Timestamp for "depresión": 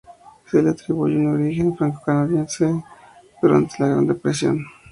4.07-4.65